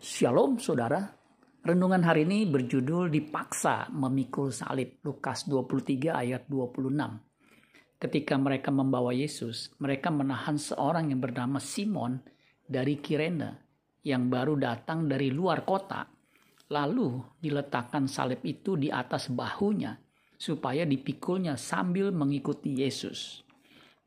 [0.00, 1.12] Shalom saudara.
[1.60, 6.88] Renungan hari ini berjudul dipaksa memikul salib Lukas 23 ayat 26.
[8.00, 12.16] Ketika mereka membawa Yesus, mereka menahan seorang yang bernama Simon
[12.64, 13.60] dari Kirene
[14.00, 16.08] yang baru datang dari luar kota.
[16.72, 20.00] Lalu diletakkan salib itu di atas bahunya
[20.40, 23.44] supaya dipikulnya sambil mengikuti Yesus.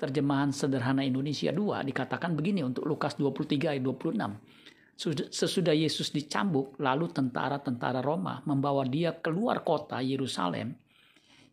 [0.00, 4.72] Terjemahan sederhana Indonesia 2 dikatakan begini untuk Lukas 23 ayat 26
[5.02, 10.78] Sesudah Yesus dicambuk, lalu tentara-tentara Roma membawa dia keluar kota Yerusalem.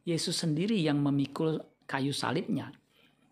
[0.05, 1.57] Yesus sendiri yang memikul
[1.89, 2.69] kayu salibnya.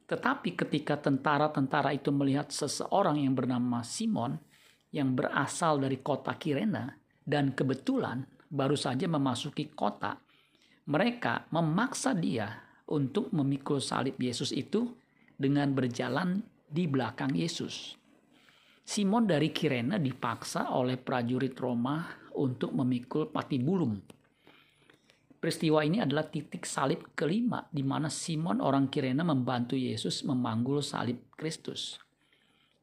[0.09, 4.41] Tetapi ketika tentara-tentara itu melihat seseorang yang bernama Simon
[4.89, 6.89] yang berasal dari kota Kirena
[7.21, 10.17] dan kebetulan baru saja memasuki kota,
[10.89, 12.47] mereka memaksa dia
[12.89, 14.97] untuk memikul salib Yesus itu
[15.37, 17.99] dengan berjalan di belakang Yesus.
[18.87, 22.07] Simon dari Kirene dipaksa oleh prajurit Roma
[22.39, 23.99] untuk memikul patibulum.
[25.35, 31.27] Peristiwa ini adalah titik salib kelima di mana Simon orang Kirene membantu Yesus memanggul salib
[31.35, 31.99] Kristus.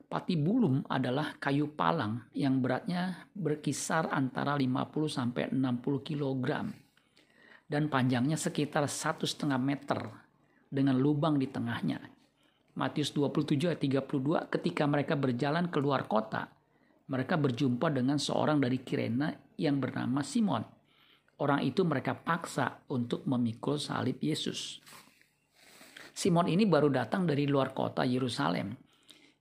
[0.05, 6.69] Patibulum adalah kayu palang yang beratnya berkisar antara 50 sampai 60 kg
[7.65, 10.05] dan panjangnya sekitar satu setengah meter
[10.69, 12.14] dengan lubang di tengahnya.
[12.75, 16.51] Matius 27 ayat 32 ketika mereka berjalan keluar kota,
[17.07, 20.67] mereka berjumpa dengan seorang dari Kirena yang bernama Simon.
[21.39, 24.83] Orang itu mereka paksa untuk memikul salib Yesus.
[26.15, 28.75] Simon ini baru datang dari luar kota Yerusalem.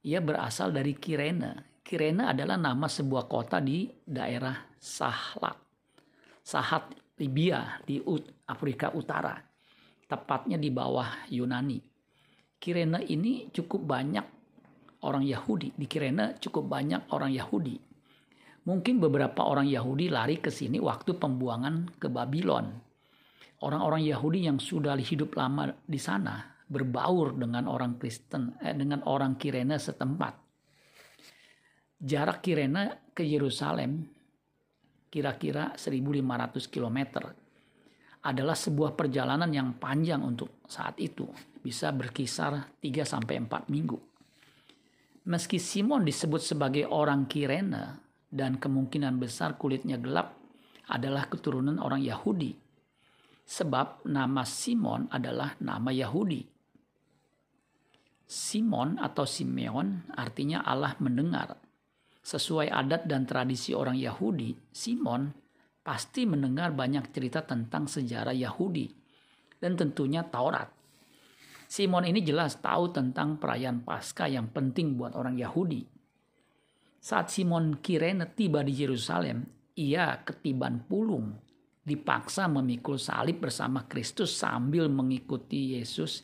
[0.06, 1.82] Ia berasal dari Kirene.
[1.82, 5.58] Kirene adalah nama sebuah kota di daerah Sahlat.
[6.42, 8.02] Sahat Libya di
[8.50, 9.38] Afrika Utara.
[10.10, 11.93] Tepatnya di bawah Yunani.
[12.64, 14.24] Kirena ini cukup banyak
[15.04, 15.76] orang Yahudi.
[15.76, 17.76] Di Kirena cukup banyak orang Yahudi.
[18.64, 22.72] Mungkin beberapa orang Yahudi lari ke sini waktu pembuangan ke Babylon.
[23.68, 29.36] Orang-orang Yahudi yang sudah hidup lama di sana berbaur dengan orang Kristen, eh, dengan orang
[29.36, 30.40] Kirena setempat.
[32.00, 34.08] Jarak Kirena ke Yerusalem
[35.12, 37.28] kira-kira 1500 km
[38.24, 41.28] adalah sebuah perjalanan yang panjang untuk saat itu,
[41.60, 44.00] bisa berkisar 3 sampai 4 minggu.
[45.28, 50.36] Meski Simon disebut sebagai orang Kirene dan kemungkinan besar kulitnya gelap
[50.88, 52.56] adalah keturunan orang Yahudi.
[53.44, 56.48] Sebab nama Simon adalah nama Yahudi.
[58.24, 61.60] Simon atau Simeon artinya Allah mendengar.
[62.24, 65.43] Sesuai adat dan tradisi orang Yahudi, Simon
[65.84, 68.88] pasti mendengar banyak cerita tentang sejarah Yahudi
[69.60, 70.72] dan tentunya Taurat.
[71.68, 75.84] Simon ini jelas tahu tentang perayaan Paskah yang penting buat orang Yahudi.
[77.04, 79.44] Saat Simon Kirene tiba di Yerusalem,
[79.76, 81.36] ia ketiban pulung,
[81.84, 86.24] dipaksa memikul salib bersama Kristus sambil mengikuti Yesus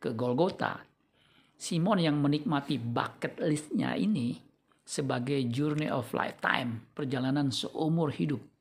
[0.00, 0.80] ke Golgota.
[1.58, 4.40] Simon yang menikmati bucket listnya ini
[4.80, 8.53] sebagai journey of lifetime, perjalanan seumur hidup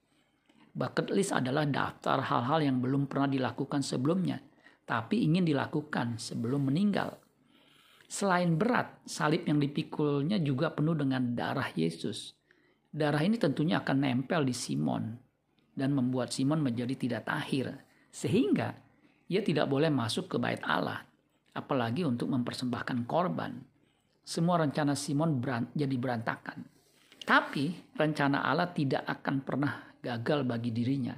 [0.73, 4.41] Bucket list adalah daftar hal-hal yang belum pernah dilakukan sebelumnya,
[4.89, 7.21] tapi ingin dilakukan sebelum meninggal.
[8.09, 12.33] Selain berat, salib yang dipikulnya juga penuh dengan darah Yesus.
[12.89, 15.13] Darah ini tentunya akan nempel di Simon
[15.77, 17.69] dan membuat Simon menjadi tidak tahir,
[18.09, 18.73] sehingga
[19.29, 21.05] ia tidak boleh masuk ke bait Allah,
[21.53, 23.61] apalagi untuk mempersembahkan korban.
[24.25, 26.65] Semua rencana Simon berant jadi berantakan.
[27.21, 31.15] Tapi rencana Allah tidak akan pernah gagal bagi dirinya.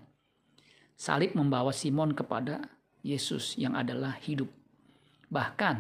[0.96, 2.62] Salib membawa Simon kepada
[3.02, 4.48] Yesus yang adalah hidup.
[5.28, 5.76] Bahkan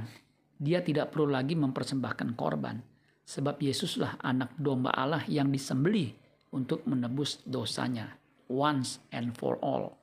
[0.57, 2.81] dia tidak perlu lagi mempersembahkan korban
[3.25, 6.11] sebab Yesuslah anak domba Allah yang disembelih
[6.51, 8.17] untuk menebus dosanya
[8.49, 9.97] once and for all.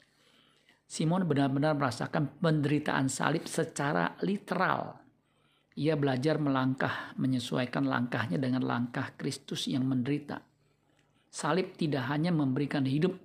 [0.84, 5.00] Simon benar-benar merasakan penderitaan salib secara literal.
[5.72, 10.51] Ia belajar melangkah, menyesuaikan langkahnya dengan langkah Kristus yang menderita.
[11.32, 13.16] Salib tidak hanya memberikan hidup,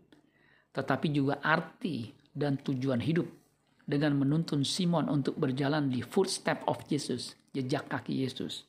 [0.71, 3.27] tetapi juga arti dan tujuan hidup
[3.83, 8.63] dengan menuntun Simon untuk berjalan di footstep of Jesus, jejak kaki Yesus.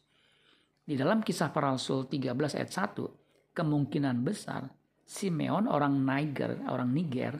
[0.82, 4.66] Di dalam kisah para rasul 13 ayat 1, kemungkinan besar
[5.06, 7.34] Simeon orang Niger, orang Niger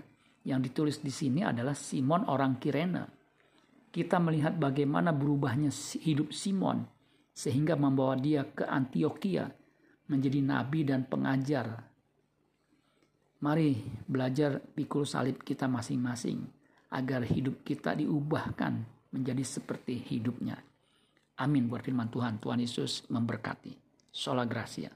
[0.46, 3.04] yang ditulis di sini adalah Simon orang Kirene.
[3.90, 6.86] Kita melihat bagaimana berubahnya hidup Simon
[7.34, 9.48] sehingga membawa dia ke Antioquia
[10.08, 11.84] menjadi nabi dan pengajar.
[13.38, 13.78] Mari
[14.10, 16.42] belajar pikul salib kita masing-masing
[16.90, 18.82] agar hidup kita diubahkan
[19.14, 20.58] menjadi seperti hidupnya.
[21.38, 22.42] Amin buat firman Tuhan.
[22.42, 23.78] Tuhan Yesus memberkati.
[24.10, 24.90] Sola Gracia.